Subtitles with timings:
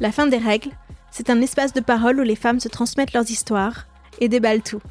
[0.00, 0.70] La fin des règles,
[1.10, 3.86] c'est un espace de parole où les femmes se transmettent leurs histoires
[4.20, 4.82] et déballent tout.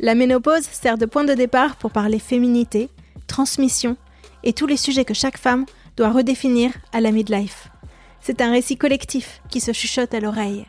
[0.00, 2.88] La ménopause sert de point de départ pour parler féminité,
[3.28, 3.96] transmission
[4.42, 7.68] et tous les sujets que chaque femme doit redéfinir à la midlife.
[8.20, 10.66] C'est un récit collectif qui se chuchote à l'oreille.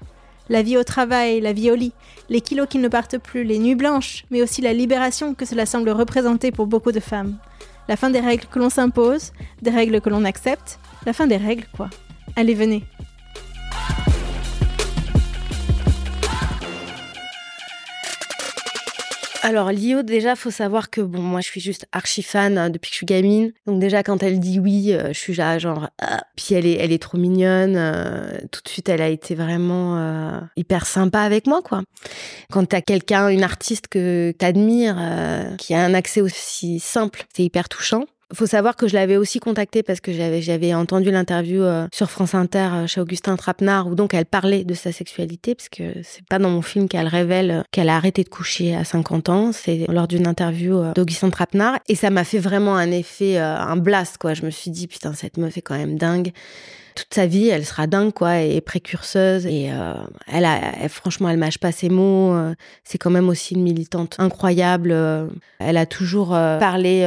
[0.47, 1.93] La vie au travail, la vie au lit,
[2.29, 5.65] les kilos qui ne partent plus, les nuits blanches, mais aussi la libération que cela
[5.65, 7.37] semble représenter pour beaucoup de femmes.
[7.87, 9.31] La fin des règles que l'on s'impose,
[9.63, 11.89] des règles que l'on accepte, la fin des règles quoi.
[12.35, 12.83] Allez, venez,
[19.45, 22.89] Alors Lio, déjà, faut savoir que bon, moi, je suis juste archi fan hein, depuis
[22.89, 23.53] que je suis gamine.
[23.67, 25.91] Donc déjà, quand elle dit oui, euh, je suis genre.
[26.01, 26.23] Ah.
[26.35, 27.75] Puis elle est, elle est trop mignonne.
[27.77, 31.83] Euh, tout de suite, elle a été vraiment euh, hyper sympa avec moi, quoi.
[32.51, 34.97] Quand t'as quelqu'un, une artiste que t'admires,
[35.59, 38.05] qui a un accès aussi simple, c'est hyper touchant.
[38.35, 42.11] Faut savoir que je l'avais aussi contactée parce que j'avais j'avais entendu l'interview euh, sur
[42.11, 45.83] France Inter euh, chez Augustin Trapenard où donc elle parlait de sa sexualité parce que
[46.03, 49.29] c'est pas dans mon film qu'elle révèle euh, qu'elle a arrêté de coucher à 50
[49.29, 53.77] ans, c'est lors d'une interview d'Augustin Trapenard et ça m'a fait vraiment un effet un
[53.77, 54.33] blast quoi.
[54.33, 56.31] Je me suis dit putain cette meuf est quand même dingue
[56.95, 59.45] toute sa vie, elle sera dingue, quoi, et précurseuse.
[59.45, 59.69] Et
[60.27, 62.33] elle a, franchement, elle mâche pas ses mots.
[62.85, 64.95] c'est quand même aussi une militante incroyable.
[65.59, 67.03] elle a toujours parlé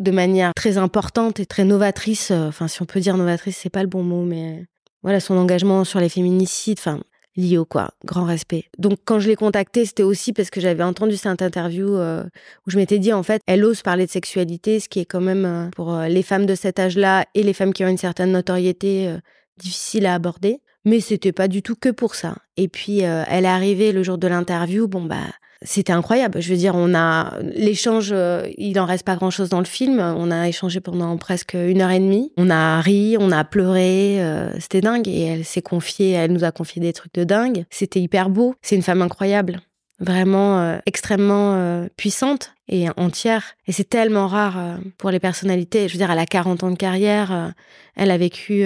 [0.00, 2.30] de manière très importante et très novatrice.
[2.32, 4.66] Euh, enfin, si on peut dire novatrice, c'est pas le bon mot, mais
[5.02, 7.00] voilà, son engagement sur les féminicides, enfin,
[7.36, 8.64] Lio, quoi, grand respect.
[8.78, 12.24] Donc, quand je l'ai contactée, c'était aussi parce que j'avais entendu cette interview euh,
[12.66, 15.20] où je m'étais dit, en fait, elle ose parler de sexualité, ce qui est quand
[15.20, 18.32] même, euh, pour les femmes de cet âge-là et les femmes qui ont une certaine
[18.32, 19.14] notoriété,
[19.58, 20.60] difficile à aborder.
[20.86, 22.36] Mais c'était pas du tout que pour ça.
[22.56, 25.26] Et puis, elle est arrivée le jour de l'interview, bon, bah,
[25.62, 26.40] c'était incroyable.
[26.40, 29.66] Je veux dire, on a l'échange, euh, il en reste pas grand chose dans le
[29.66, 30.00] film.
[30.00, 32.32] On a échangé pendant presque une heure et demie.
[32.38, 35.06] On a ri, on a pleuré, euh, c'était dingue.
[35.06, 37.64] Et elle s'est confiée, elle nous a confié des trucs de dingue.
[37.68, 38.54] C'était hyper beau.
[38.62, 39.60] C'est une femme incroyable,
[39.98, 43.54] vraiment euh, extrêmement puissante et entière.
[43.66, 45.88] Et c'est tellement rare pour les personnalités.
[45.88, 47.52] Je veux dire, elle a 40 ans de carrière,
[47.96, 48.64] elle a vécu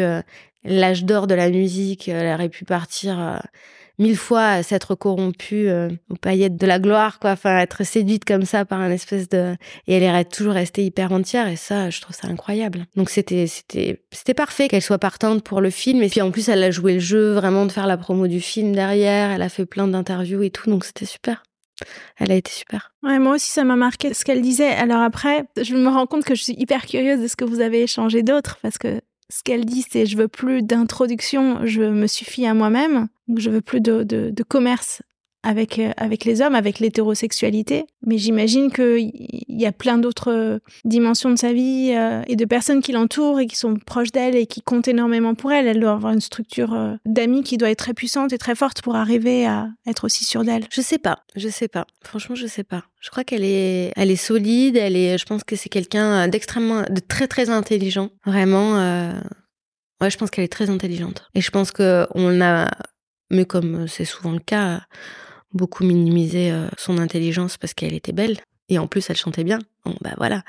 [0.65, 3.41] l'âge d'or de la musique, elle aurait pu partir
[3.99, 7.33] mille fois s'être corrompue euh, aux paillettes de la gloire, quoi.
[7.33, 11.13] Enfin, être séduite comme ça par un espèce de et elle est toujours restée hyper
[11.13, 12.87] entière et ça, je trouve ça incroyable.
[12.97, 16.63] Donc c'était c'était parfait qu'elle soit partante pour le film et puis en plus elle
[16.63, 19.31] a joué le jeu vraiment de faire la promo du film derrière.
[19.31, 21.43] Elle a fait plein d'interviews et tout, donc c'était super.
[22.19, 22.93] Elle a été super.
[23.03, 24.69] Ouais, moi aussi, ça m'a marqué ce qu'elle disait.
[24.69, 27.61] Alors après, je me rends compte que je suis hyper curieuse de ce que vous
[27.61, 32.07] avez échangé d'autres parce que ce qu'elle dit, c'est je veux plus d'introduction, je me
[32.07, 33.09] suffis à moi-même.
[33.37, 35.03] Je veux plus de, de, commerce
[35.45, 37.85] avec, euh, avec les hommes, avec l'hétérosexualité.
[38.05, 39.13] Mais j'imagine qu'il
[39.49, 43.47] y a plein d'autres dimensions de sa vie euh, et de personnes qui l'entourent et
[43.47, 45.69] qui sont proches d'elle et qui comptent énormément pour elle.
[45.69, 48.83] Elle doit avoir une structure euh, d'amis qui doit être très puissante et très forte
[48.83, 50.65] pour arriver à être aussi sûre d'elle.
[50.73, 51.87] Je sais pas, je sais pas.
[52.03, 52.85] Franchement, je sais pas.
[53.01, 54.77] Je crois qu'elle est, solide.
[54.77, 58.11] Je pense que c'est quelqu'un d'extrêmement, de très très intelligent.
[58.25, 59.13] Vraiment.
[60.01, 61.29] Ouais, je pense qu'elle est très intelligente.
[61.35, 62.71] Et je pense que on a,
[63.31, 64.81] mais comme c'est souvent le cas,
[65.55, 68.39] beaucoup minimisé son intelligence parce qu'elle était belle.
[68.69, 69.59] Et en plus, elle chantait bien.
[69.85, 70.43] Bon, bah voilà.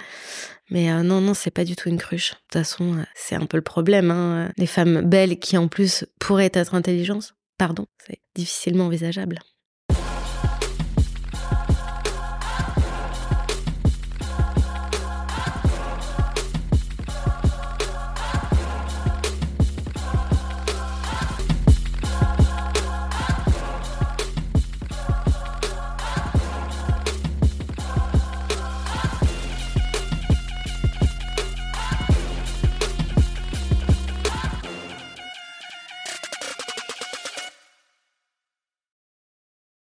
[0.70, 2.32] Mais non, non, c'est pas du tout une cruche.
[2.32, 4.10] De toute façon, c'est un peu le problème.
[4.10, 4.52] Hein.
[4.58, 9.40] Les femmes belles qui, en plus, pourraient être intelligentes, pardon, c'est difficilement envisageable.